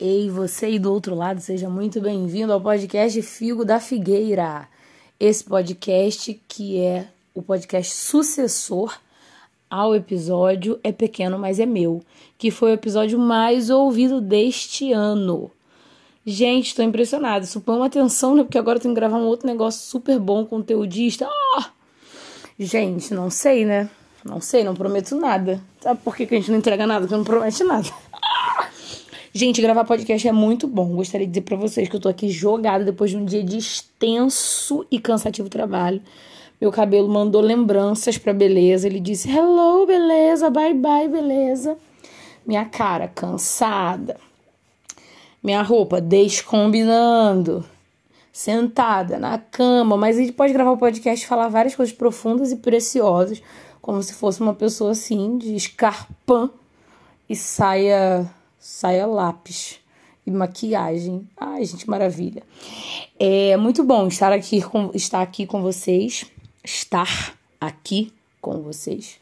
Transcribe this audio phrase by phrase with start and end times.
[0.00, 4.68] Ei, você aí do outro lado, seja muito bem-vindo ao podcast Figo da Figueira.
[5.18, 8.96] Esse podcast que é o podcast sucessor
[9.68, 12.00] ao episódio É Pequeno, Mas É Meu,
[12.38, 15.50] que foi o episódio mais ouvido deste ano.
[16.24, 17.44] Gente, tô impressionada.
[17.44, 18.44] Isso põe uma atenção, né?
[18.44, 21.28] Porque agora eu tenho que gravar um outro negócio super bom, conteudista.
[21.28, 21.62] Oh!
[22.56, 23.90] Gente, não sei, né?
[24.24, 25.60] Não sei, não prometo nada.
[25.80, 27.00] Sabe por que, que a gente não entrega nada?
[27.00, 27.88] Porque não promete nada.
[29.38, 30.96] Gente, gravar podcast é muito bom.
[30.96, 33.56] Gostaria de dizer para vocês que eu tô aqui jogada depois de um dia de
[33.56, 36.02] extenso e cansativo trabalho.
[36.60, 38.88] Meu cabelo mandou lembranças pra beleza.
[38.88, 41.78] Ele disse: Hello, beleza, bye bye, beleza.
[42.44, 44.16] Minha cara cansada.
[45.40, 47.64] Minha roupa descombinando.
[48.32, 49.96] Sentada na cama.
[49.96, 53.40] Mas a gente pode gravar o podcast e falar várias coisas profundas e preciosas.
[53.80, 56.50] Como se fosse uma pessoa assim, de escarpã
[57.28, 59.78] e saia saia lápis
[60.26, 61.28] e maquiagem.
[61.36, 62.42] Ai, gente, maravilha.
[63.18, 66.26] É muito bom estar aqui com, estar aqui com vocês,
[66.64, 69.18] estar aqui com vocês.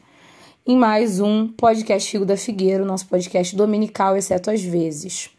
[0.65, 5.29] Em mais um podcast Figo da Figueira, nosso podcast dominical, exceto às vezes.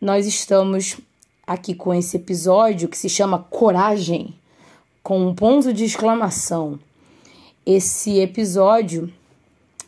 [0.00, 0.98] Nós estamos
[1.46, 4.34] aqui com esse episódio que se chama Coragem,
[5.02, 6.78] com um ponto de exclamação.
[7.64, 9.12] Esse episódio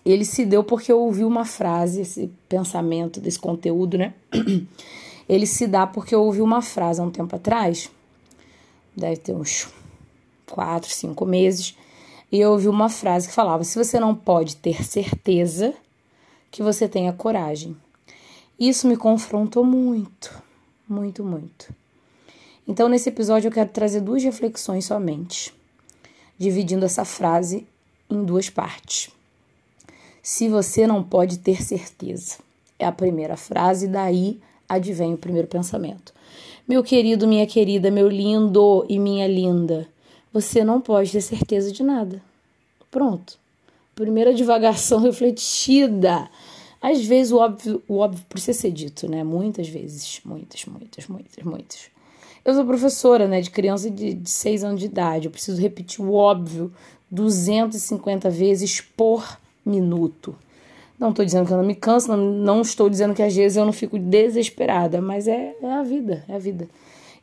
[0.05, 4.15] ele se deu porque eu ouvi uma frase, esse pensamento desse conteúdo, né?
[5.29, 7.89] Ele se dá porque eu ouvi uma frase há um tempo atrás,
[8.95, 9.69] deve ter uns
[10.45, 11.77] quatro, cinco meses,
[12.31, 15.73] e eu ouvi uma frase que falava: se você não pode ter certeza,
[16.51, 17.77] que você tenha coragem.
[18.59, 20.43] Isso me confrontou muito,
[20.89, 21.73] muito, muito.
[22.67, 25.55] Então, nesse episódio, eu quero trazer duas reflexões somente,
[26.37, 27.67] dividindo essa frase
[28.11, 29.11] em duas partes
[30.23, 32.37] se você não pode ter certeza.
[32.79, 36.15] É a primeira frase, daí advém o primeiro pensamento.
[36.67, 39.89] Meu querido, minha querida, meu lindo e minha linda,
[40.33, 42.23] você não pode ter certeza de nada.
[42.91, 43.37] Pronto.
[43.95, 46.31] Primeira divagação refletida.
[46.81, 49.23] Às vezes o óbvio, o óbvio precisa ser dito, né?
[49.25, 50.21] Muitas vezes.
[50.25, 51.91] Muitas, muitas, muitas, muitas.
[52.45, 55.27] Eu sou professora, né, de criança de, de 6 anos de idade.
[55.27, 56.73] Eu preciso repetir o óbvio
[57.11, 60.35] 250 vezes por minuto.
[60.99, 63.57] Não estou dizendo que eu não me canso, não, não, estou dizendo que às vezes
[63.57, 66.69] eu não fico desesperada, mas é, é a vida, é a vida.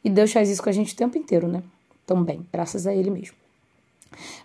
[0.03, 1.63] E Deus faz isso com a gente o tempo inteiro, né?
[2.05, 3.35] Também, graças a Ele mesmo.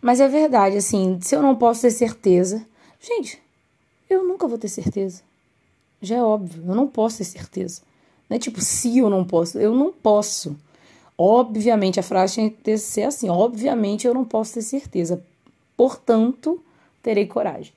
[0.01, 2.65] Mas é verdade, assim, se eu não posso ter certeza,
[3.01, 3.41] gente,
[4.09, 5.23] eu nunca vou ter certeza.
[6.01, 7.83] Já é óbvio, eu não posso ter certeza.
[8.29, 10.57] Não é tipo, se eu não posso, eu não posso.
[11.17, 15.23] Obviamente, a frase tem que ser assim: obviamente eu não posso ter certeza.
[15.77, 16.63] Portanto,
[17.03, 17.73] terei coragem.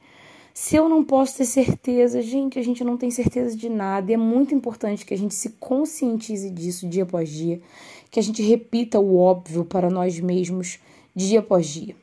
[0.60, 4.10] Se eu não posso ter certeza, gente, a gente não tem certeza de nada.
[4.10, 7.62] E é muito importante que a gente se conscientize disso dia após dia,
[8.10, 10.80] que a gente repita o óbvio para nós mesmos
[11.16, 11.96] dia após dia.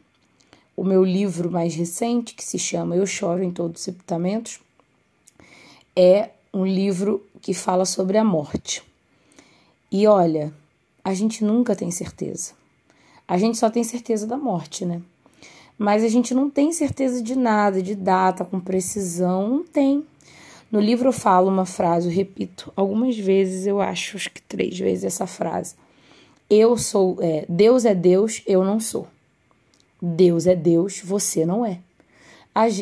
[0.77, 4.61] O meu livro mais recente, que se chama Eu Choro em Todos os Sepultamentos,
[5.97, 8.85] é um livro que fala sobre a morte.
[9.91, 10.55] E olha,
[11.03, 12.53] a gente nunca tem certeza.
[13.27, 15.03] A gente só tem certeza da morte, né?
[15.79, 20.05] Mas a gente não tem certeza de nada, de data com precisão, não tem.
[20.71, 24.79] No livro eu falo uma frase, eu repito algumas vezes, eu acho, acho que três
[24.79, 25.75] vezes essa frase.
[26.49, 29.09] Eu sou, é, Deus é Deus, eu não sou.
[30.01, 31.79] Deus é Deus, você não é.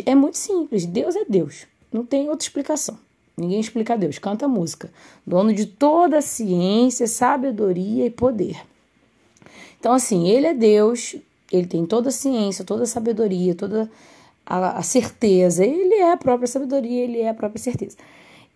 [0.05, 2.99] É muito simples, Deus é Deus, não tem outra explicação.
[3.37, 4.91] Ninguém explica Deus, canta música.
[5.27, 8.61] Dono de toda a ciência, sabedoria e poder.
[9.81, 11.17] Então, assim, ele é Deus,
[11.53, 13.91] ele tem toda a ciência, toda a sabedoria, toda
[14.47, 15.65] a, a certeza.
[15.65, 17.97] Ele é a própria sabedoria, ele é a própria certeza.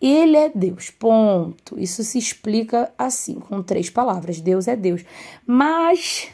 [0.00, 1.78] Ele é Deus, ponto.
[1.78, 5.04] Isso se explica assim, com três palavras: Deus é Deus.
[5.46, 6.28] Mas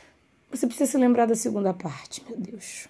[0.50, 2.88] você precisa se lembrar da segunda parte, meu Deus.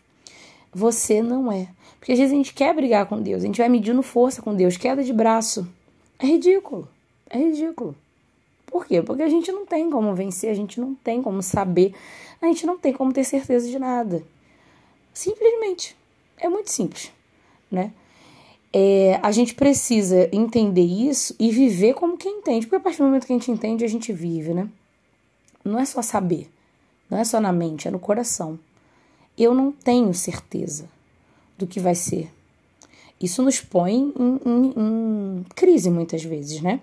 [0.73, 1.69] Você não é.
[1.99, 4.55] Porque às vezes a gente quer brigar com Deus, a gente vai medindo força com
[4.55, 5.67] Deus, queda de braço.
[6.19, 6.89] É ridículo.
[7.29, 7.95] É ridículo.
[8.73, 9.03] Por quê?
[9.03, 11.95] Porque a gente não tem como vencer, a gente não tem como saber,
[12.41, 14.25] a gente não tem como ter certeza de nada.
[15.13, 15.95] Simplesmente.
[16.39, 17.13] É muito simples,
[17.71, 17.93] né?
[18.73, 23.05] É, a gente precisa entender isso e viver como quem entende, porque a partir do
[23.05, 24.67] momento que a gente entende, a gente vive, né?
[25.63, 26.51] Não é só saber,
[27.11, 28.59] não é só na mente, é no coração.
[29.37, 30.89] Eu não tenho certeza
[31.59, 32.31] do que vai ser.
[33.21, 36.81] Isso nos põe em, em, em crise muitas vezes, né?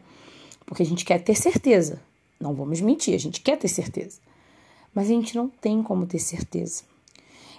[0.69, 1.99] Porque a gente quer ter certeza.
[2.39, 4.19] Não vamos mentir, a gente quer ter certeza.
[4.93, 6.83] Mas a gente não tem como ter certeza.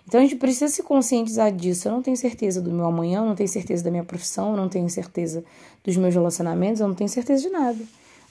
[0.06, 1.88] Então a gente precisa se conscientizar disso.
[1.88, 4.56] Eu não tenho certeza do meu amanhã, eu não tenho certeza da minha profissão, eu
[4.56, 5.44] não tenho certeza
[5.84, 7.82] dos meus relacionamentos, eu não tenho certeza de nada.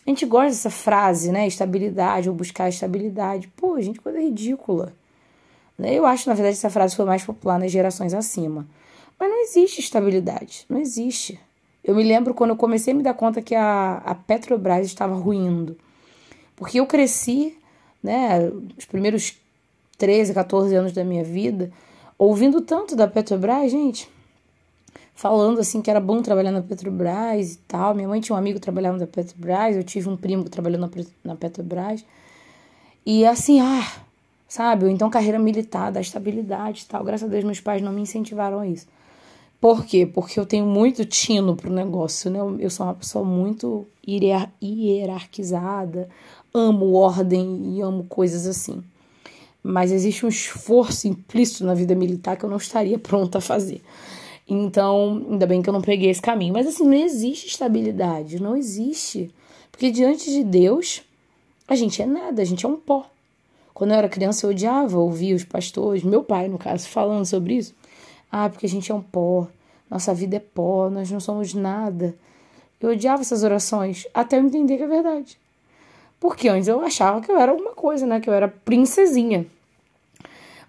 [0.07, 1.45] A gente gosta dessa frase, né?
[1.45, 3.49] Estabilidade ou buscar estabilidade.
[3.57, 4.93] Pô, gente, coisa ridícula.
[5.77, 5.93] Né?
[5.93, 8.65] Eu acho, na verdade, essa frase foi mais popular nas gerações acima.
[9.19, 10.65] Mas não existe estabilidade.
[10.69, 11.37] Não existe.
[11.83, 15.15] Eu me lembro quando eu comecei a me dar conta que a, a Petrobras estava
[15.15, 15.77] ruindo.
[16.55, 17.57] Porque eu cresci,
[18.03, 19.37] né, os primeiros
[19.97, 21.71] 13, 14 anos da minha vida,
[22.17, 24.09] ouvindo tanto da Petrobras, gente,
[25.13, 27.93] falando assim que era bom trabalhar na Petrobras e tal.
[27.93, 30.79] Minha mãe tinha um amigo que trabalhava na Petrobras, eu tive um primo que trabalhou
[31.23, 32.05] na, Petrobras.
[33.05, 33.85] E assim, ah,
[34.47, 34.89] sabe?
[34.89, 37.03] Então carreira militar, da estabilidade e tal.
[37.03, 38.87] Graças a Deus meus pais não me incentivaram a isso.
[39.59, 40.05] Por quê?
[40.05, 42.39] Porque eu tenho muito tino pro negócio, né?
[42.59, 46.07] Eu sou uma pessoa muito hierarquizada,
[46.53, 48.81] amo ordem e amo coisas assim.
[49.61, 53.81] Mas existe um esforço implícito na vida militar que eu não estaria pronta a fazer.
[54.47, 56.53] Então, ainda bem que eu não peguei esse caminho.
[56.53, 59.29] Mas assim, não existe estabilidade, não existe.
[59.71, 61.01] Porque diante de Deus,
[61.67, 63.05] a gente é nada, a gente é um pó.
[63.73, 67.55] Quando eu era criança, eu odiava ouvir os pastores, meu pai, no caso, falando sobre
[67.55, 67.73] isso.
[68.31, 69.47] Ah, porque a gente é um pó,
[69.89, 72.15] nossa vida é pó, nós não somos nada.
[72.79, 75.37] Eu odiava essas orações, até eu entender que é verdade.
[76.19, 78.19] Porque antes eu achava que eu era alguma coisa, né?
[78.19, 79.45] Que eu era princesinha.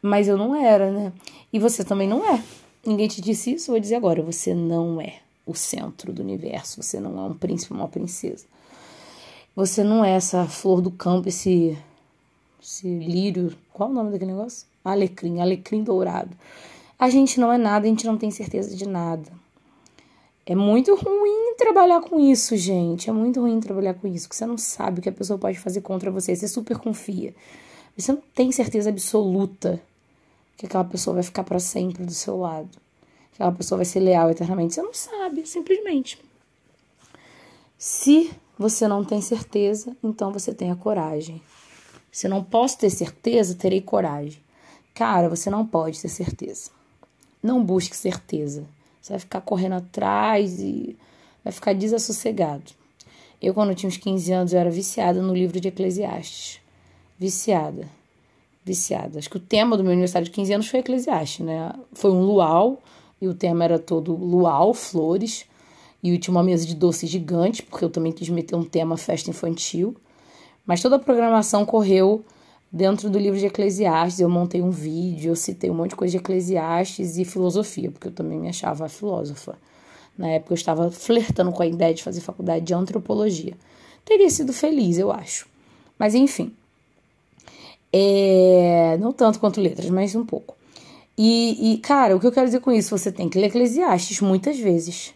[0.00, 1.12] Mas eu não era, né?
[1.52, 2.42] E você também não é.
[2.86, 4.22] Ninguém te disse isso, eu vou dizer agora.
[4.22, 6.82] Você não é o centro do universo.
[6.82, 8.46] Você não é um príncipe, uma princesa.
[9.54, 11.76] Você não é essa flor do campo, esse,
[12.62, 13.52] esse lírio.
[13.72, 14.66] Qual o nome daquele negócio?
[14.84, 16.30] Alecrim, alecrim dourado.
[17.00, 19.32] A gente não é nada, a gente não tem certeza de nada.
[20.44, 23.08] É muito ruim trabalhar com isso, gente.
[23.08, 25.58] É muito ruim trabalhar com isso, porque você não sabe o que a pessoa pode
[25.58, 26.36] fazer contra você.
[26.36, 27.34] Você super confia.
[27.96, 29.80] Você não tem certeza absoluta
[30.58, 34.00] que aquela pessoa vai ficar para sempre do seu lado, que aquela pessoa vai ser
[34.00, 34.74] leal eternamente.
[34.74, 36.22] Você não sabe, simplesmente.
[37.78, 41.40] Se você não tem certeza, então você tenha coragem.
[42.12, 44.42] Se não posso ter certeza, terei coragem.
[44.92, 46.78] Cara, você não pode ter certeza.
[47.42, 48.64] Não busque certeza.
[49.00, 50.96] Você vai ficar correndo atrás e
[51.42, 52.72] vai ficar desassossegado.
[53.40, 56.60] Eu, quando eu tinha uns 15 anos, eu era viciada no livro de Eclesiastes.
[57.18, 57.88] Viciada
[58.64, 59.18] viciada.
[59.18, 61.72] Acho que o tema do meu aniversário de 15 anos foi Eclesiastes, né?
[61.92, 62.80] Foi um luau,
[63.20, 65.44] e o tema era todo luau, flores,
[66.02, 69.30] e tinha uma mesa de doce gigante, porque eu também quis meter um tema festa
[69.30, 69.94] infantil.
[70.64, 72.24] Mas toda a programação correu
[72.72, 74.20] dentro do livro de Eclesiastes.
[74.20, 78.08] Eu montei um vídeo, eu citei um monte de coisa de Eclesiastes e filosofia, porque
[78.08, 79.56] eu também me achava filósofa.
[80.16, 83.54] Na época eu estava flertando com a ideia de fazer faculdade de antropologia.
[84.04, 85.46] Teria sido feliz, eu acho.
[85.98, 86.52] Mas enfim,
[87.92, 90.56] é, não tanto quanto letras, mas um pouco.
[91.16, 92.96] E, e, cara, o que eu quero dizer com isso?
[92.96, 95.12] Você tem que ler Eclesiastes muitas vezes.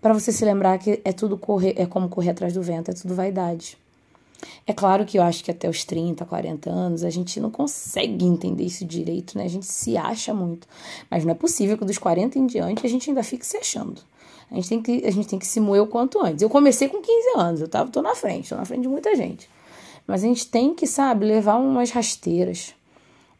[0.00, 2.94] para você se lembrar que é tudo correr, é como correr atrás do vento, é
[2.94, 3.78] tudo vaidade.
[4.66, 8.24] É claro que eu acho que até os 30, 40 anos a gente não consegue
[8.24, 9.44] entender isso direito, né?
[9.44, 10.66] A gente se acha muito.
[11.10, 14.00] Mas não é possível que dos 40 em diante a gente ainda fique se achando.
[14.50, 16.42] A gente tem que, a gente tem que se moer o quanto antes.
[16.42, 19.14] Eu comecei com 15 anos, eu tava, tô na frente, tô na frente de muita
[19.14, 19.48] gente.
[20.06, 22.74] Mas a gente tem que, sabe, levar umas rasteiras.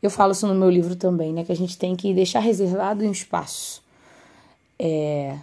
[0.03, 1.45] Eu falo isso no meu livro também, né?
[1.45, 3.83] Que a gente tem que deixar reservado um espaço
[4.79, 5.37] é,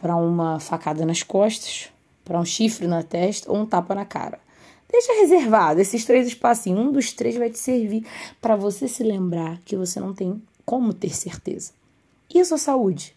[0.00, 1.88] para uma facada nas costas,
[2.24, 4.38] para um chifre na testa ou um tapa na cara.
[4.90, 6.80] Deixa reservado esses três espacinhos.
[6.80, 8.06] Um dos três vai te servir
[8.40, 11.72] para você se lembrar que você não tem como ter certeza.
[12.32, 13.14] E a sua saúde?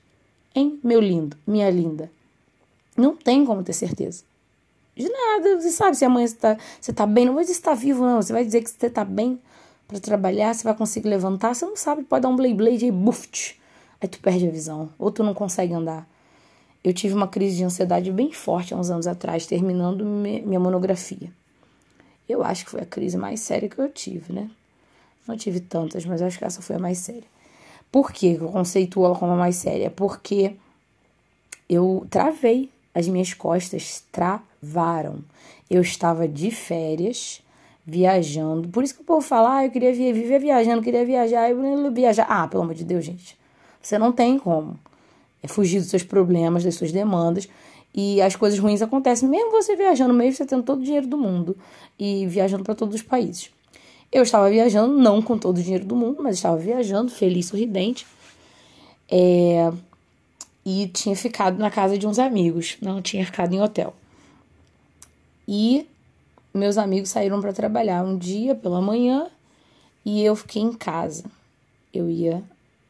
[0.53, 2.11] Hein, meu lindo, minha linda?
[2.97, 4.23] Não tem como ter certeza.
[4.95, 5.59] De nada.
[5.59, 7.25] Você sabe se amanhã você tá, você tá bem.
[7.25, 8.21] Não vai dizer se tá vivo, não.
[8.21, 9.39] Você vai dizer que você tá bem
[9.87, 11.55] para trabalhar, você vai conseguir levantar.
[11.55, 13.59] Você não sabe, pode dar um blade blade e buft.
[14.01, 14.89] Aí tu perde a visão.
[14.99, 16.07] Ou tu não consegue andar.
[16.83, 21.31] Eu tive uma crise de ansiedade bem forte há uns anos atrás, terminando minha monografia.
[22.29, 24.49] Eu acho que foi a crise mais séria que eu tive, né?
[25.27, 27.23] Não tive tantas, mas acho que essa foi a mais séria.
[27.91, 29.89] Por que eu conceituo ela como a mais séria?
[29.89, 30.55] Porque
[31.67, 35.23] eu travei as minhas costas travaram.
[35.69, 37.41] Eu estava de férias,
[37.85, 38.69] viajando.
[38.69, 42.27] Por isso que o povo fala, ah, eu queria viver viajando, queria viajar, eu viajar.
[42.29, 43.37] Ah, pelo amor de Deus, gente.
[43.81, 44.79] Você não tem como
[45.41, 47.47] é fugir dos seus problemas, das suas demandas.
[47.93, 51.17] E as coisas ruins acontecem, mesmo você viajando, mesmo você tendo todo o dinheiro do
[51.17, 51.57] mundo
[51.97, 53.49] e viajando para todos os países.
[54.11, 58.07] Eu estava viajando, não com todo o dinheiro do mundo, mas estava viajando, feliz, sorridente.
[59.11, 59.71] É,
[60.65, 63.93] e tinha ficado na casa de uns amigos, não tinha ficado em hotel.
[65.47, 65.87] E
[66.53, 69.27] meus amigos saíram para trabalhar um dia pela manhã
[70.03, 71.25] e eu fiquei em casa.
[71.93, 72.43] Eu ia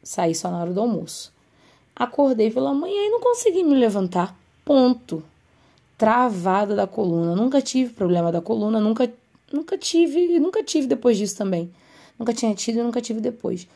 [0.04, 1.34] sair só na hora do almoço.
[1.96, 4.39] Acordei pela manhã e não consegui me levantar.
[4.70, 5.24] Ponto.
[5.98, 7.36] travada da coluna.
[7.36, 9.12] Nunca tive problema da coluna, nunca,
[9.52, 11.72] nunca tive, nunca tive depois disso também.
[12.20, 13.68] Nunca tinha tido e nunca tive depois.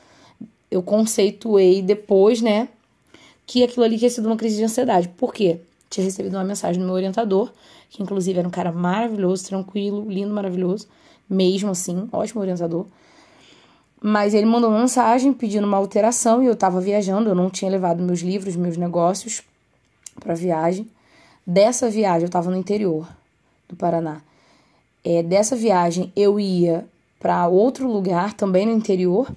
[0.70, 2.70] Eu conceituei depois, né,
[3.48, 5.08] que aquilo ali tinha sido uma crise de ansiedade.
[5.08, 5.62] Por quê?
[5.90, 7.52] Tinha recebido uma mensagem do meu orientador,
[7.90, 10.88] que inclusive era um cara maravilhoso, tranquilo, lindo, maravilhoso,
[11.28, 12.86] mesmo assim, ótimo orientador.
[14.00, 17.72] Mas ele mandou uma mensagem pedindo uma alteração e eu estava viajando, eu não tinha
[17.72, 19.42] levado meus livros, meus negócios
[20.20, 20.90] para viagem.
[21.46, 23.08] Dessa viagem, eu estava no interior
[23.68, 24.22] do Paraná.
[25.04, 26.86] É, dessa viagem, eu ia
[27.20, 29.30] para outro lugar, também no interior,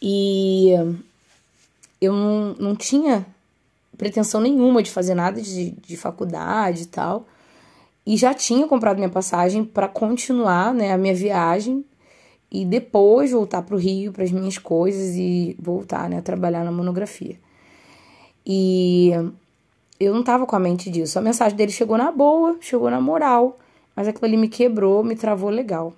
[0.00, 0.72] e
[2.00, 3.24] eu não, não tinha
[3.96, 7.26] pretensão nenhuma de fazer nada de, de faculdade e tal.
[8.04, 11.84] E já tinha comprado minha passagem para continuar né, a minha viagem
[12.50, 16.64] e depois voltar para o Rio para as minhas coisas e voltar né, a trabalhar
[16.64, 17.36] na monografia.
[18.44, 19.12] E
[20.04, 21.18] eu não tava com a mente disso.
[21.18, 23.58] A mensagem dele chegou na boa, chegou na moral,
[23.94, 25.92] mas aquilo ali me quebrou, me travou legal.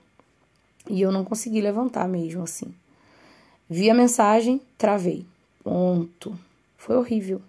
[0.88, 2.74] E eu não consegui levantar mesmo assim.
[3.68, 5.24] Vi a mensagem, travei.
[5.62, 6.38] Ponto.
[6.76, 7.40] Foi horrível.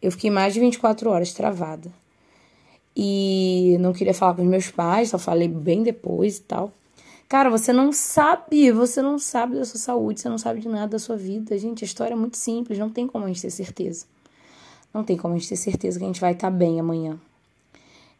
[0.00, 1.90] Eu fiquei mais de 24 horas travada.
[2.94, 6.72] E não queria falar com os meus pais, só falei bem depois e tal.
[7.28, 10.88] Cara, você não sabe, você não sabe da sua saúde, você não sabe de nada
[10.88, 11.56] da sua vida.
[11.56, 14.04] Gente, a história é muito simples, não tem como a gente ter certeza.
[14.92, 17.18] Não tem como a gente ter certeza que a gente vai estar tá bem amanhã.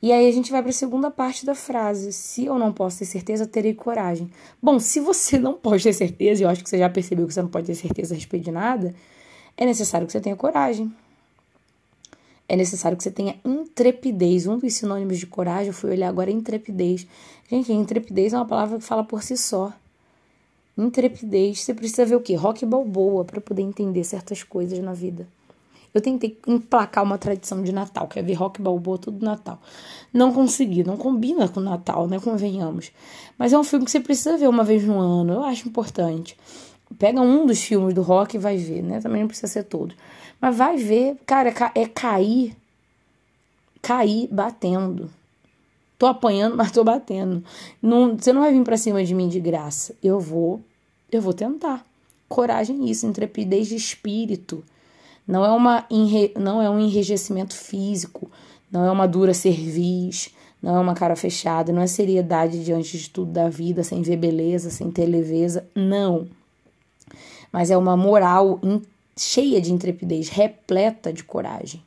[0.03, 2.13] E aí a gente vai para a segunda parte da frase.
[2.13, 4.29] Se eu não posso ter certeza, terei coragem.
[4.61, 7.33] Bom, se você não pode ter certeza, e eu acho que você já percebeu que
[7.33, 8.93] você não pode ter certeza a respeito de nada,
[9.57, 10.93] é necessário que você tenha coragem.
[12.49, 14.49] É necessário que você tenha intrepidez.
[14.49, 17.07] Um dos sinônimos de coragem, eu fui olhar agora, é intrepidez.
[17.49, 19.73] Gente, intrepidez é uma palavra que fala por si só.
[20.77, 21.61] Intrepidez.
[21.61, 22.35] Você precisa ver o quê?
[22.35, 25.29] Rock balboa para poder entender certas coisas na vida.
[25.95, 29.61] Eu tentei emplacar uma tradição de Natal, que é ver rock balboa tudo Natal.
[30.13, 32.19] Não consegui, não combina com Natal, né?
[32.19, 32.91] Convenhamos.
[33.39, 36.37] Mas é um filme que você precisa ver uma vez no ano, eu acho importante.
[36.99, 39.01] Pega um dos filmes do rock e vai ver, né?
[39.01, 39.95] Também não precisa ser todo.
[40.41, 42.57] Mas vai ver, cara, é, é cair.
[43.81, 45.11] Cair batendo.
[45.99, 47.45] Tô apanhando, mas tô batendo.
[47.81, 49.95] Não, você não vai vir pra cima de mim de graça.
[50.03, 50.61] Eu vou,
[51.11, 51.85] eu vou tentar.
[52.29, 54.65] Coragem isso, intrepidez de espírito.
[55.27, 55.87] Não é, uma,
[56.37, 58.31] não é um enrijecimento físico,
[58.71, 60.31] não é uma dura cerviz,
[60.63, 64.17] não é uma cara fechada, não é seriedade diante de tudo da vida, sem ver
[64.17, 66.27] beleza, sem ter leveza, não.
[67.53, 68.61] Mas é uma moral
[69.17, 71.83] cheia de intrepidez, repleta de coragem.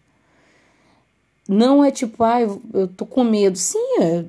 [1.47, 3.57] Não é tipo, ah, eu tô com medo.
[3.57, 4.25] Sim, é,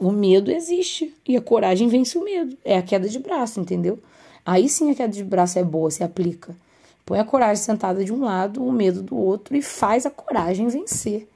[0.00, 2.56] o medo existe e a coragem vence o medo.
[2.64, 3.98] É a queda de braço, entendeu?
[4.44, 6.54] Aí sim a queda de braço é boa, se aplica.
[7.04, 10.68] Põe a coragem sentada de um lado, o medo do outro e faz a coragem
[10.68, 11.28] vencer.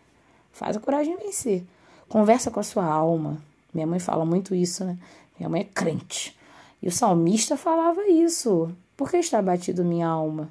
[0.53, 1.63] Faz a coragem vencer.
[2.09, 3.37] Conversa com a sua alma.
[3.73, 4.97] Minha mãe fala muito isso, né?
[5.39, 6.37] Minha mãe é crente.
[6.83, 8.71] E o salmista falava isso.
[8.97, 10.51] Por que está abatido minha alma?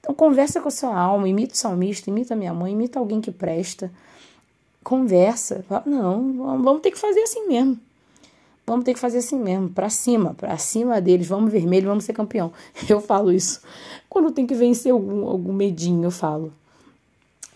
[0.00, 3.30] Então conversa com a sua alma, imita o salmista, imita minha mãe, imita alguém que
[3.30, 3.90] presta.
[4.82, 5.64] Conversa.
[5.84, 7.78] Não, vamos ter que fazer assim mesmo.
[8.66, 12.12] Vamos ter que fazer assim mesmo, para cima, para cima deles, vamos vermelho, vamos ser
[12.12, 12.52] campeão.
[12.88, 13.60] Eu falo isso.
[14.08, 16.52] Quando tem que vencer algum, algum medinho, eu falo.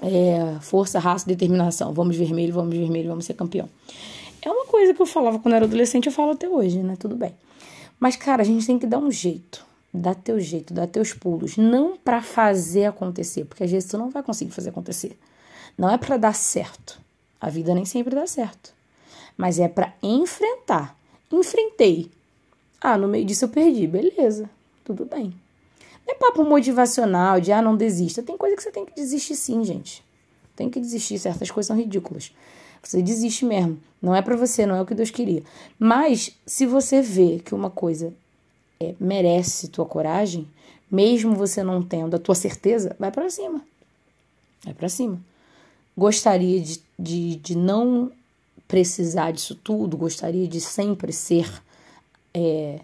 [0.00, 1.92] É, força, raça, determinação.
[1.92, 3.68] Vamos vermelho, vamos vermelho, vamos ser campeão.
[4.42, 6.96] É uma coisa que eu falava quando era adolescente, eu falo até hoje, né?
[6.98, 7.34] Tudo bem.
[7.98, 9.64] Mas, cara, a gente tem que dar um jeito.
[9.92, 11.56] Dá teu jeito, dá teus pulos.
[11.56, 15.18] Não para fazer acontecer, porque às vezes tu não vai conseguir fazer acontecer.
[15.76, 17.00] Não é para dar certo.
[17.40, 18.72] A vida nem sempre dá certo.
[19.36, 20.99] Mas é para enfrentar
[21.32, 22.10] Enfrentei.
[22.80, 23.86] Ah, no meio disso eu perdi.
[23.86, 24.48] Beleza,
[24.84, 25.34] tudo bem.
[26.06, 28.22] Não é papo motivacional de ah, não desista.
[28.22, 30.02] Tem coisa que você tem que desistir sim, gente.
[30.56, 32.32] Tem que desistir, certas coisas são ridículas.
[32.82, 33.78] Você desiste mesmo.
[34.00, 35.42] Não é para você, não é o que Deus queria.
[35.78, 38.12] Mas se você vê que uma coisa
[38.80, 40.48] é, merece tua coragem,
[40.90, 43.62] mesmo você não tendo a tua certeza, vai para cima.
[44.64, 45.20] Vai para cima.
[45.96, 48.10] Gostaria de, de, de não
[48.70, 51.50] precisar disso tudo, gostaria de sempre ser
[52.32, 52.78] é,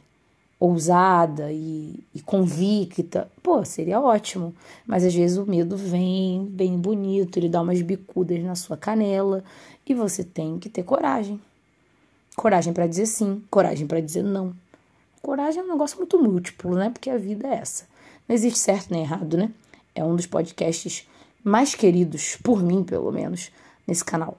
[0.59, 4.52] ousada e, e, convicta, pô, seria ótimo.
[4.85, 9.45] Mas às vezes o medo vem bem bonito, ele dá umas bicudas na sua canela
[9.87, 11.40] e você tem que ter coragem.
[12.35, 14.52] Coragem para dizer sim, coragem para dizer não.
[15.23, 16.90] Coragem é um negócio muito múltiplo, né?
[16.90, 17.85] Porque a vida é essa.
[18.28, 19.52] Não existe certo nem errado, né?
[19.95, 21.07] É um dos podcasts
[21.45, 23.52] mais queridos, por mim pelo menos,
[23.87, 24.37] nesse canal.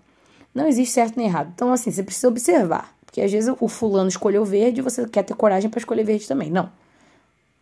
[0.58, 1.52] Não existe certo nem errado.
[1.54, 2.92] Então, assim, você precisa observar.
[3.06, 6.28] Porque às vezes o fulano escolheu verde e você quer ter coragem para escolher verde
[6.28, 6.50] também.
[6.50, 6.72] Não.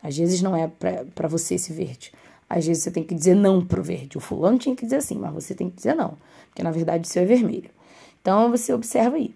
[0.01, 0.71] Às vezes não é
[1.13, 2.13] para você esse verde.
[2.49, 4.17] Às vezes você tem que dizer não pro verde.
[4.17, 6.17] O fulano tinha que dizer sim, mas você tem que dizer não.
[6.47, 7.69] Porque na verdade o seu é vermelho.
[8.21, 9.35] Então você observa aí.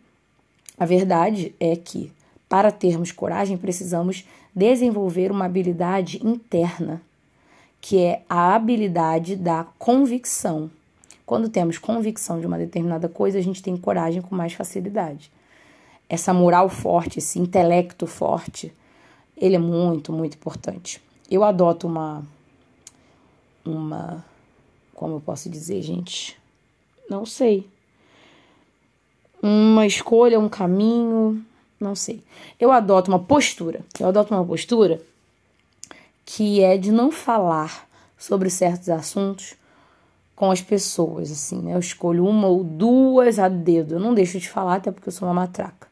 [0.77, 2.13] A verdade é que
[2.47, 4.25] para termos coragem precisamos
[4.55, 7.01] desenvolver uma habilidade interna,
[7.81, 10.71] que é a habilidade da convicção.
[11.29, 15.31] Quando temos convicção de uma determinada coisa, a gente tem coragem com mais facilidade.
[16.09, 18.73] Essa moral forte, esse intelecto forte,
[19.37, 20.99] ele é muito, muito importante.
[21.29, 22.23] Eu adoto uma
[23.63, 24.25] uma
[24.95, 26.35] como eu posso dizer, gente?
[27.07, 27.69] Não sei.
[29.39, 31.45] Uma escolha, um caminho,
[31.79, 32.23] não sei.
[32.59, 33.81] Eu adoto uma postura.
[33.99, 34.99] Eu adoto uma postura
[36.25, 39.59] que é de não falar sobre certos assuntos
[40.39, 41.73] com as pessoas, assim, né?
[41.73, 43.95] Eu escolho uma ou duas a dedo.
[43.95, 45.89] Eu não deixo de falar, até porque eu sou uma matraca.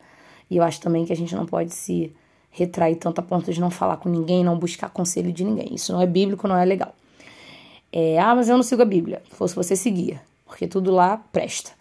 [0.50, 2.16] E eu acho também que a gente não pode se
[2.50, 5.75] retrair tanto a ponto de não falar com ninguém, não buscar conselho de ninguém.
[5.75, 6.96] Isso não é bíblico, não é legal.
[7.92, 9.22] É, ah, mas eu não sigo a Bíblia.
[9.30, 10.22] Se fosse você, seguia.
[10.46, 11.72] Porque tudo lá presta.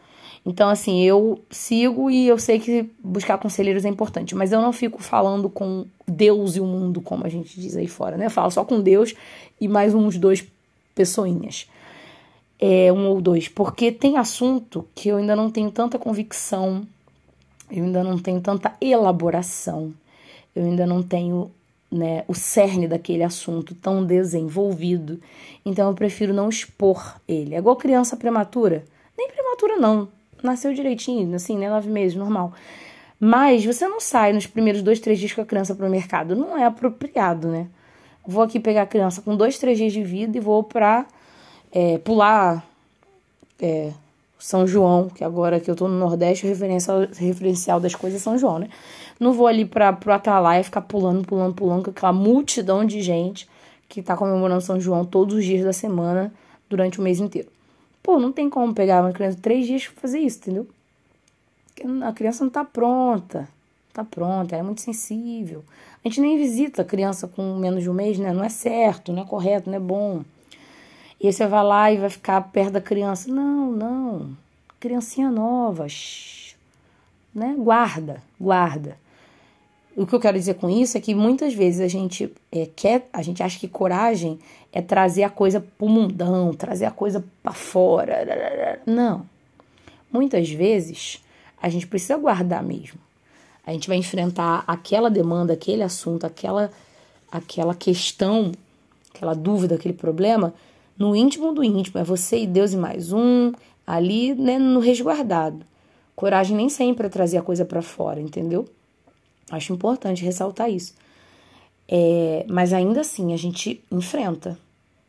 [0.44, 4.72] Então, assim, eu sigo e eu sei que buscar conselheiros é importante, mas eu não
[4.72, 8.26] fico falando com Deus e o mundo, como a gente diz aí fora, né?
[8.26, 9.14] Eu falo só com Deus
[9.60, 10.44] e mais uns dois
[10.96, 11.68] pessoinhas.
[12.58, 16.86] É, um ou dois, porque tem assunto que eu ainda não tenho tanta convicção,
[17.70, 19.92] eu ainda não tenho tanta elaboração,
[20.54, 21.50] eu ainda não tenho
[21.92, 25.20] né, o cerne daquele assunto tão desenvolvido,
[25.66, 27.54] então eu prefiro não expor ele.
[27.54, 28.84] É igual criança prematura.
[29.18, 30.08] Nem prematura, não
[30.42, 31.68] nasceu direitinho, assim, né?
[31.68, 32.52] Nove meses, normal.
[33.18, 36.36] Mas você não sai nos primeiros dois, três dias com a criança para o mercado.
[36.36, 37.66] Não é apropriado, né?
[38.26, 41.06] Vou aqui pegar a criança com dois, três dias de vida e vou para
[41.78, 42.66] é, pular
[43.60, 43.92] é,
[44.38, 48.24] São João, que agora que eu tô no Nordeste, o referencial, referencial das coisas é
[48.24, 48.70] São João, né?
[49.20, 53.46] Não vou ali para pro Atalaia ficar pulando, pulando, pulando com aquela multidão de gente
[53.90, 56.32] que tá comemorando São João todos os dias da semana
[56.66, 57.48] durante o mês inteiro.
[58.02, 60.66] Pô, não tem como pegar uma criança três dias pra fazer isso, entendeu?
[62.06, 63.46] A criança não tá pronta.
[63.92, 65.62] Tá pronta, ela é muito sensível.
[66.02, 68.32] A gente nem visita criança com menos de um mês, né?
[68.32, 70.22] Não é certo, não é correto, não é bom.
[71.20, 73.32] E aí você vai lá e vai ficar perto da criança.
[73.32, 74.36] Não, não.
[74.78, 75.88] Criancinha nova.
[75.88, 76.54] Shh,
[77.34, 77.54] né?
[77.58, 78.98] Guarda, guarda.
[79.96, 83.08] O que eu quero dizer com isso é que muitas vezes a gente é, quer,
[83.12, 84.38] a gente acha que coragem
[84.70, 88.82] é trazer a coisa pro mundão, trazer a coisa para fora.
[88.84, 89.24] Não.
[90.12, 91.22] Muitas vezes
[91.60, 93.00] a gente precisa guardar mesmo.
[93.66, 96.70] A gente vai enfrentar aquela demanda, aquele assunto, aquela
[97.30, 98.52] aquela questão,
[99.12, 100.54] aquela dúvida, aquele problema
[100.98, 102.00] no íntimo do íntimo.
[102.00, 103.52] É você e Deus e mais um,
[103.86, 105.64] ali né, no resguardado.
[106.14, 108.66] Coragem nem sempre é trazer a coisa para fora, entendeu?
[109.50, 110.94] Acho importante ressaltar isso.
[111.88, 114.58] É, mas ainda assim, a gente enfrenta.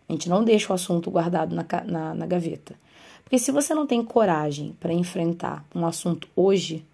[0.08, 2.76] A gente não deixa o assunto guardado na, na, na gaveta.
[3.24, 6.86] Porque se você não tem coragem para enfrentar um assunto hoje,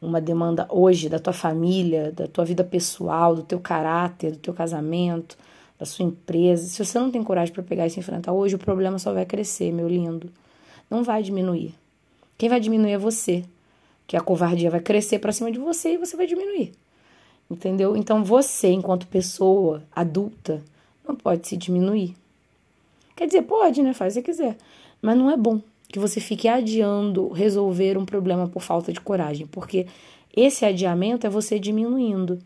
[0.00, 4.52] uma demanda hoje da tua família, da tua vida pessoal, do teu caráter, do teu
[4.52, 5.36] casamento,
[5.78, 8.58] da sua empresa, se você não tem coragem para pegar e se enfrentar hoje, o
[8.58, 10.30] problema só vai crescer, meu lindo.
[10.90, 11.74] Não vai diminuir.
[12.38, 13.44] Quem vai diminuir é você.
[14.06, 16.72] Que a covardia vai crescer para cima de você e você vai diminuir.
[17.50, 17.96] Entendeu?
[17.96, 20.62] Então você, enquanto pessoa adulta,
[21.06, 22.14] não pode se diminuir.
[23.14, 23.92] Quer dizer, pode, né?
[23.92, 24.56] Faz o que quiser.
[25.00, 29.46] Mas não é bom que você fique adiando resolver um problema por falta de coragem,
[29.46, 29.86] porque
[30.34, 32.38] esse adiamento é você diminuindo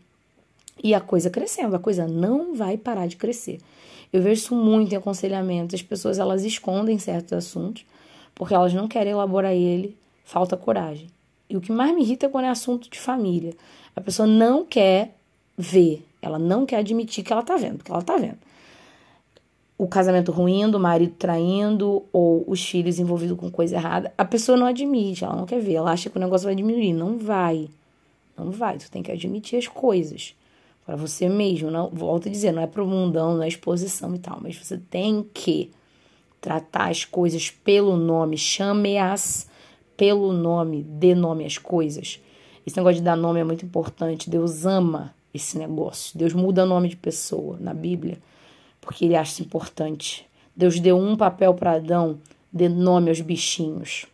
[0.83, 3.59] e a coisa crescendo, a coisa não vai parar de crescer.
[4.11, 7.85] Eu vejo isso muito em aconselhamento, as pessoas elas escondem certos assuntos
[8.33, 11.07] porque elas não querem elaborar ele, falta coragem.
[11.49, 13.53] E o que mais me irrita é quando é assunto de família.
[13.95, 15.15] A pessoa não quer
[15.57, 18.37] ver, ela não quer admitir que ela tá vendo, porque ela tá vendo.
[19.77, 24.57] O casamento ruindo, o marido traindo ou os filhos envolvidos com coisa errada, a pessoa
[24.57, 26.93] não admite, ela não quer ver, ela acha que o negócio vai diminuir.
[26.93, 27.67] Não vai.
[28.37, 28.77] Não vai.
[28.77, 30.33] Tu tem que admitir as coisas
[30.91, 31.71] para você mesmo.
[31.71, 34.77] Não, volto a dizer, não é pro mundão, não é exposição e tal, mas você
[34.77, 35.71] tem que
[36.41, 39.47] tratar as coisas pelo nome, chame-as
[39.95, 42.19] pelo nome, dê nome às coisas.
[42.67, 44.29] Esse negócio de dar nome é muito importante.
[44.29, 46.17] Deus ama esse negócio.
[46.17, 48.17] Deus muda nome de pessoa na Bíblia
[48.81, 50.27] porque ele acha importante.
[50.53, 52.19] Deus deu um papel para Adão,
[52.51, 54.07] dê nome aos bichinhos.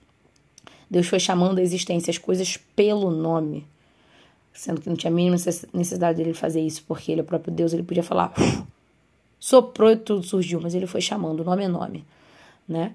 [0.92, 3.66] Deus foi chamando a existência as coisas pelo nome,
[4.58, 7.54] sendo que não tinha a mínima necessidade dele fazer isso, porque ele é o próprio
[7.54, 8.34] Deus, ele podia falar,
[9.40, 12.04] soprou e tudo surgiu, mas ele foi chamando, nome é nome,
[12.68, 12.94] né?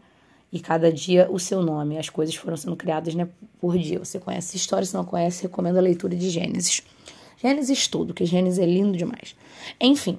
[0.53, 3.27] E cada dia o seu nome, as coisas foram sendo criadas né,
[3.59, 3.99] por dia.
[3.99, 6.83] Você conhece história, se não conhece, recomendo a leitura de Gênesis.
[7.41, 9.35] Gênesis tudo, que Gênesis é lindo demais.
[9.81, 10.19] Enfim,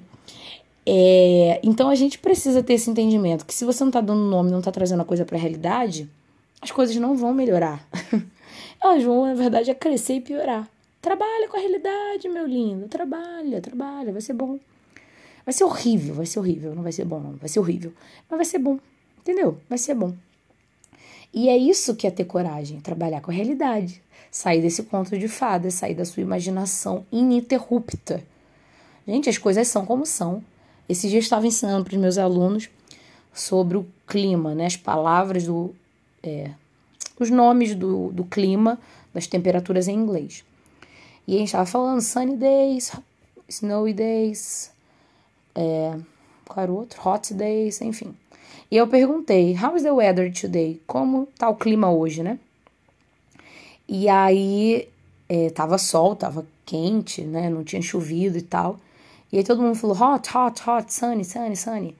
[0.86, 4.50] é, então a gente precisa ter esse entendimento que se você não está dando nome,
[4.50, 6.08] não está trazendo a coisa para a realidade,
[6.60, 7.86] as coisas não vão melhorar.
[8.82, 10.68] elas vão, na verdade, a crescer e piorar.
[11.04, 12.88] Trabalha com a realidade, meu lindo.
[12.88, 14.58] Trabalha, trabalha, vai ser bom.
[15.44, 16.74] Vai ser horrível, vai ser horrível.
[16.74, 17.32] Não vai ser bom, não.
[17.32, 17.92] Vai ser horrível.
[18.26, 18.78] Mas vai ser bom.
[19.18, 19.58] Entendeu?
[19.68, 20.14] Vai ser bom.
[21.30, 24.00] E é isso que é ter coragem, trabalhar com a realidade.
[24.30, 28.24] Sair desse conto de fadas, sair da sua imaginação ininterrupta.
[29.06, 30.42] Gente, as coisas são como são.
[30.88, 32.70] Esse dia eu estava ensinando para os meus alunos
[33.30, 34.64] sobre o clima, né?
[34.64, 35.74] As palavras do.
[36.22, 36.52] É,
[37.20, 38.80] os nomes do, do clima,
[39.12, 40.42] das temperaturas em inglês.
[41.26, 42.92] E a gente estava falando sunny days,
[43.48, 44.70] snowy days,
[45.54, 45.96] é,
[46.46, 47.00] qual era o outro?
[47.08, 48.14] Hot days, enfim.
[48.70, 50.80] E eu perguntei, how is the weather today?
[50.86, 52.38] Como tá o clima hoje, né?
[53.88, 54.88] E aí,
[55.28, 57.48] é, tava sol, tava quente, né?
[57.48, 58.78] Não tinha chovido e tal.
[59.32, 61.96] E aí todo mundo falou hot, hot, hot, sunny, sunny, sunny.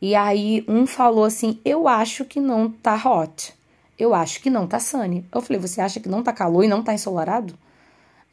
[0.00, 3.54] E aí um falou assim, eu acho que não tá hot.
[3.98, 5.24] Eu acho que não tá sunny.
[5.32, 7.54] Eu falei, você acha que não tá calor e não tá ensolarado?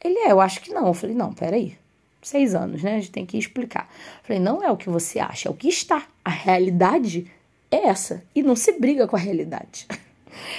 [0.06, 0.86] Ele é, eu acho que não.
[0.86, 1.76] Eu falei, não, peraí.
[2.22, 2.96] Seis anos, né?
[2.96, 3.88] A gente tem que explicar.
[4.18, 6.02] Eu falei, não é o que você acha, é o que está.
[6.24, 7.30] A realidade
[7.70, 8.22] é essa.
[8.34, 9.86] E não se briga com a realidade.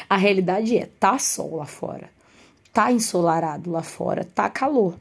[0.10, 2.10] A realidade é, tá sol lá fora.
[2.74, 4.96] Tá ensolarado lá fora, tá calor.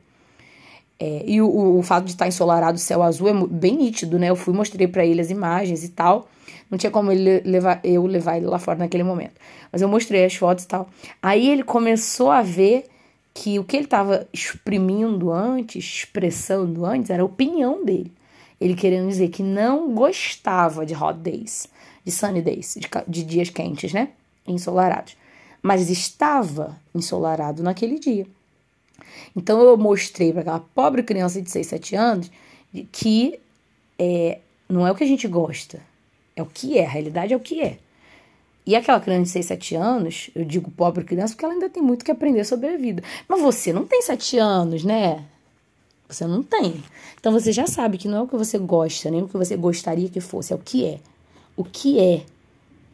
[0.99, 4.29] É, e o, o, fato de estar tá ensolarado, céu azul, é bem nítido, né?
[4.29, 6.29] Eu fui, mostrei para ele as imagens e tal.
[6.71, 9.35] Não tinha como ele levar, eu levar ele lá fora naquele momento.
[9.73, 10.89] Mas eu mostrei as fotos e tal.
[11.23, 12.87] Aí ele começou a ver
[13.37, 18.11] que o que ele estava exprimindo antes, expressando antes, era a opinião dele.
[18.59, 21.68] Ele querendo dizer que não gostava de hot days,
[22.03, 24.09] de sunny days, de, de dias quentes, né?
[24.46, 25.18] Ensolarados.
[25.61, 28.27] Mas estava ensolarado naquele dia.
[29.37, 32.31] Então eu mostrei para aquela pobre criança de 6, 7 anos
[32.90, 33.38] que
[33.99, 35.79] é, não é o que a gente gosta,
[36.35, 37.79] é o que é, a realidade é o que é.
[38.66, 41.83] E aquela criança de 6, 7 anos, eu digo pobre criança porque ela ainda tem
[41.83, 43.02] muito que aprender sobre a vida.
[43.29, 45.24] Mas você não tem 7 anos, né?
[46.09, 46.83] Você não tem.
[47.18, 49.57] Então você já sabe que não é o que você gosta, nem o que você
[49.57, 50.98] gostaria que fosse, é o que é.
[51.57, 52.24] O que é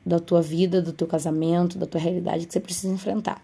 [0.05, 3.43] da tua vida, do teu casamento, da tua realidade que você precisa enfrentar.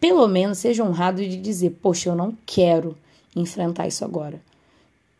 [0.00, 2.96] Pelo menos seja honrado de dizer, poxa, eu não quero
[3.36, 4.40] enfrentar isso agora.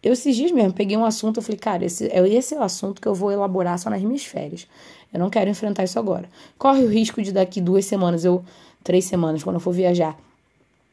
[0.02, 2.62] Eu esses dias mesmo peguei um assunto, eu falei, cara, esse, é, esse é o
[2.62, 4.66] assunto que eu vou elaborar só nas minhas férias.
[5.12, 6.28] Eu não quero enfrentar isso agora.
[6.56, 8.44] Corre o risco de daqui duas semanas, eu,
[8.82, 10.18] três semanas, quando eu for viajar,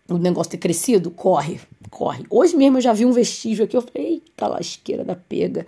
[0.09, 1.11] o negócio ter crescido?
[1.11, 2.25] Corre, corre.
[2.29, 5.65] Hoje mesmo eu já vi um vestígio aqui, eu falei, eita lasqueira da pega.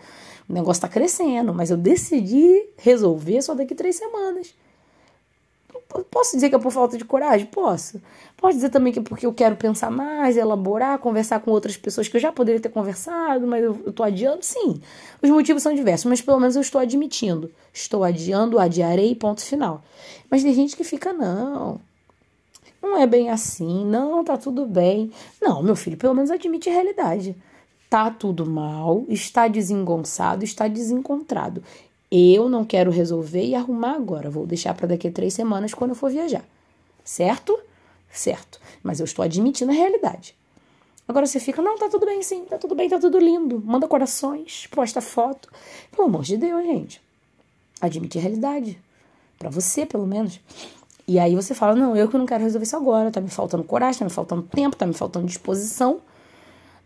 [0.47, 4.53] O negócio tá crescendo, mas eu decidi resolver só daqui três semanas.
[6.11, 7.47] Posso dizer que é por falta de coragem?
[7.47, 7.99] Posso.
[8.37, 12.07] Posso dizer também que é porque eu quero pensar mais, elaborar, conversar com outras pessoas
[12.07, 14.43] que eu já poderia ter conversado, mas eu, estou adiando?
[14.43, 14.79] Sim.
[15.21, 17.51] Os motivos são diversos, mas pelo menos eu estou admitindo.
[17.73, 19.83] Estou adiando, adiarei, ponto final.
[20.29, 21.81] Mas tem gente que fica, não.
[22.81, 25.11] Não é bem assim, não, tá tudo bem.
[25.41, 27.35] Não, meu filho, pelo menos admite a realidade.
[27.89, 31.63] Tá tudo mal, está desengonçado, está desencontrado.
[32.11, 34.29] Eu não quero resolver e arrumar agora.
[34.29, 36.43] Vou deixar para daqui a três semanas quando eu for viajar.
[37.03, 37.59] Certo?
[38.11, 38.59] Certo.
[38.81, 40.35] Mas eu estou admitindo a realidade.
[41.07, 43.61] Agora você fica, não, tá tudo bem sim, tá tudo bem, tá tudo lindo.
[43.65, 45.49] Manda corações, posta foto.
[45.91, 47.01] Pelo amor de Deus, gente.
[47.81, 48.79] Admite a realidade.
[49.37, 50.39] Para você, pelo menos.
[51.07, 53.11] E aí você fala, não, eu que não quero resolver isso agora.
[53.11, 56.01] Tá me faltando coragem, tá me faltando tempo, tá me faltando disposição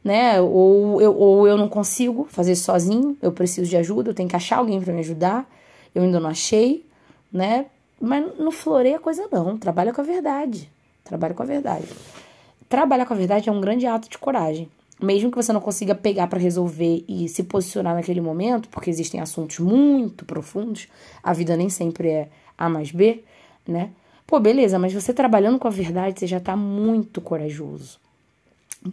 [0.03, 0.41] né?
[0.41, 4.35] Ou eu, ou eu não consigo fazer sozinho, eu preciso de ajuda, eu tenho que
[4.35, 5.49] achar alguém para me ajudar,
[5.95, 6.85] eu ainda não achei,
[7.31, 7.67] né?
[8.01, 10.69] Mas não floreia coisa não, trabalha com a verdade,
[11.03, 11.87] trabalha com a verdade.
[12.67, 14.67] Trabalhar com a verdade é um grande ato de coragem.
[14.99, 19.21] Mesmo que você não consiga pegar para resolver e se posicionar naquele momento, porque existem
[19.21, 20.87] assuntos muito profundos,
[21.21, 23.23] a vida nem sempre é A mais B,
[23.67, 23.91] né?
[24.25, 28.02] Pô, beleza, mas você trabalhando com a verdade, você já tá muito corajoso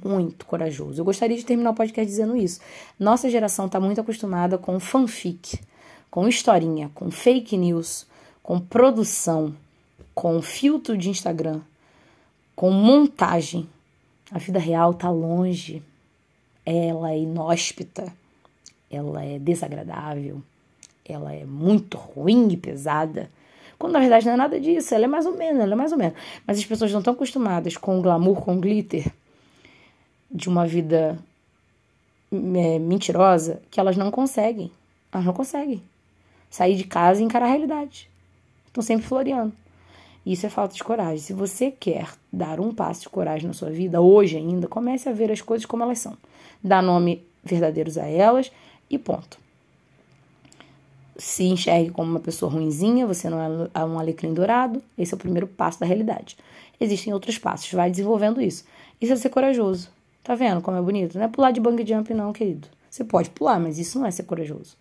[0.04, 1.00] muito corajoso.
[1.00, 2.60] Eu gostaria de terminar o podcast dizendo isso.
[2.98, 5.60] Nossa geração está muito acostumada com fanfic,
[6.10, 8.06] com historinha, com fake news,
[8.42, 9.54] com produção,
[10.14, 11.60] com filtro de Instagram,
[12.54, 13.68] com montagem.
[14.30, 15.82] A vida real está longe.
[16.64, 18.12] Ela é inóspita,
[18.90, 20.42] ela é desagradável,
[21.04, 23.30] ela é muito ruim e pesada.
[23.78, 25.90] Quando na verdade não é nada disso, ela é mais ou menos, ela é mais
[25.90, 26.14] ou menos.
[26.46, 29.10] Mas as pessoas não estão acostumadas com o glamour, com o glitter,
[30.30, 31.18] de uma vida
[32.32, 34.70] é, mentirosa que elas não conseguem.
[35.12, 35.82] Elas não conseguem
[36.48, 38.10] sair de casa e encarar a realidade.
[38.66, 39.52] Estão sempre floreando.
[40.24, 41.18] Isso é falta de coragem.
[41.18, 45.12] Se você quer dar um passo de coragem na sua vida, hoje ainda, comece a
[45.12, 46.16] ver as coisas como elas são.
[46.62, 48.52] Dá nome verdadeiros a elas
[48.88, 49.38] e ponto.
[51.16, 54.82] Se enxergue como uma pessoa ruinzinha, você não é um alecrim dourado.
[54.96, 56.36] Esse é o primeiro passo da realidade.
[56.80, 57.72] existem outros passos.
[57.72, 58.64] Vai desenvolvendo isso.
[59.00, 59.90] Isso é ser corajoso.
[60.22, 61.18] Tá vendo como é bonito?
[61.18, 62.68] Não é pular de bang jump, não, querido.
[62.90, 64.76] Você pode pular, mas isso não é ser corajoso.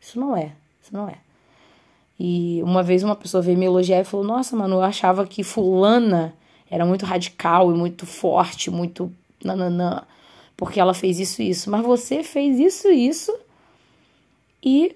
[0.00, 0.52] Isso não é.
[0.82, 1.16] Isso não é.
[2.18, 5.42] E uma vez uma pessoa veio me elogiar e falou: Nossa, mano, eu achava que
[5.42, 6.34] Fulana
[6.70, 10.02] era muito radical e muito forte, muito nananã,
[10.56, 11.70] porque ela fez isso e isso.
[11.70, 13.36] Mas você fez isso e isso
[14.62, 14.94] e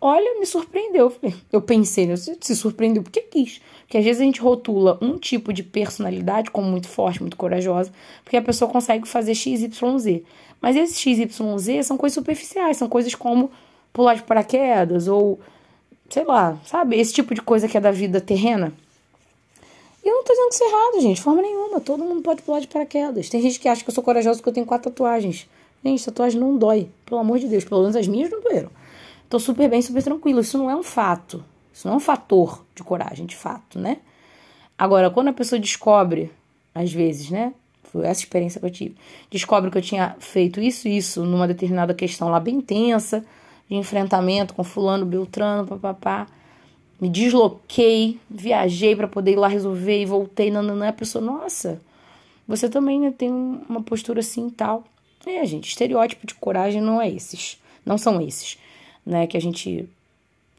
[0.00, 1.12] olha, me surpreendeu.
[1.52, 2.16] Eu pensei, né?
[2.16, 3.60] se surpreendeu porque quis.
[3.82, 7.92] Porque às vezes a gente rotula um tipo de personalidade como muito forte, muito corajosa,
[8.22, 10.22] porque a pessoa consegue fazer XYZ.
[10.60, 13.50] Mas esses XYZ são coisas superficiais, são coisas como
[13.92, 15.40] pular de paraquedas ou
[16.08, 16.98] sei lá, sabe?
[16.98, 18.72] Esse tipo de coisa que é da vida terrena.
[20.04, 21.80] E eu não tô dizendo que isso é errado, gente, de forma nenhuma.
[21.80, 23.28] Todo mundo pode pular de paraquedas.
[23.28, 25.46] Tem gente que acha que eu sou corajosa porque eu tenho quatro tatuagens.
[25.84, 26.88] Gente, tatuagem não dói.
[27.04, 28.70] Pelo amor de Deus, pelo menos as minhas não doeram.
[29.30, 30.40] Tô super bem, super tranquilo.
[30.40, 31.42] Isso não é um fato.
[31.72, 33.98] Isso não é um fator de coragem, de fato, né?
[34.76, 36.32] Agora, quando a pessoa descobre,
[36.74, 37.54] às vezes, né?
[37.84, 38.96] Foi essa experiência que eu tive.
[39.30, 43.24] Descobre que eu tinha feito isso e isso numa determinada questão lá bem tensa
[43.68, 46.26] de enfrentamento com fulano, beltrano, papapá.
[47.00, 50.82] Me desloquei, viajei para poder ir lá resolver e voltei, não.
[50.82, 51.80] A pessoa, nossa,
[52.48, 54.84] você também né, tem uma postura assim e tal.
[55.24, 57.60] É, gente, estereótipo de coragem não é esses.
[57.86, 58.58] Não são esses,
[59.10, 59.26] né?
[59.26, 59.88] Que a gente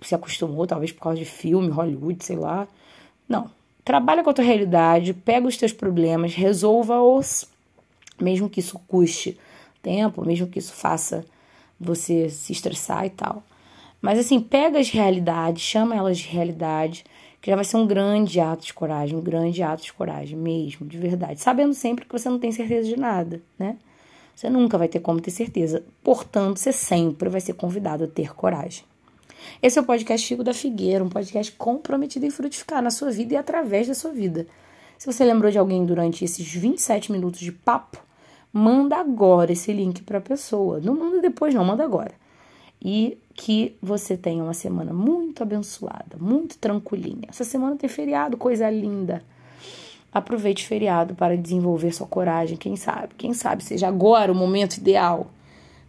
[0.02, 2.68] se acostumou, talvez por causa de filme, Hollywood, sei lá.
[3.28, 3.50] Não.
[3.84, 7.48] Trabalha com a tua realidade, pega os teus problemas, resolva-os,
[8.20, 9.40] mesmo que isso custe
[9.82, 11.26] tempo, mesmo que isso faça
[11.80, 13.42] você se estressar e tal.
[14.00, 17.04] Mas assim, pega as realidades, chama elas de realidade,
[17.42, 20.86] que já vai ser um grande ato de coragem, um grande ato de coragem mesmo,
[20.86, 21.42] de verdade.
[21.42, 23.78] Sabendo sempre que você não tem certeza de nada, né?
[24.36, 25.84] Você nunca vai ter como ter certeza.
[26.04, 28.84] Portanto, você sempre vai ser convidado a ter coragem.
[29.62, 33.34] Esse é o podcast Figo da Figueira, um podcast comprometido em frutificar na sua vida
[33.34, 34.48] e através da sua vida.
[34.98, 38.04] Se você lembrou de alguém durante esses 27 minutos de papo,
[38.54, 40.80] manda agora esse link para a pessoa.
[40.80, 42.14] Não manda depois, não, manda agora.
[42.80, 47.28] E que você tenha uma semana muito abençoada, muito tranquilinha.
[47.28, 49.24] Essa semana tem feriado, coisa linda.
[50.14, 53.16] Aproveite o feriado para desenvolver sua coragem, quem sabe?
[53.18, 55.28] Quem sabe seja agora o momento ideal.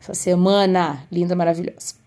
[0.00, 2.01] Essa semana linda, maravilhosa.